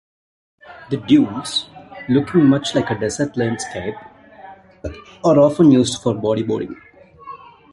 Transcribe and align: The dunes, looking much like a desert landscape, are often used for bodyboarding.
The 0.89 0.97
dunes, 0.97 1.67
looking 2.09 2.45
much 2.47 2.73
like 2.73 2.89
a 2.89 2.97
desert 2.97 3.37
landscape, 3.37 3.93
are 5.23 5.37
often 5.39 5.69
used 5.71 6.01
for 6.01 6.15
bodyboarding. 6.15 6.73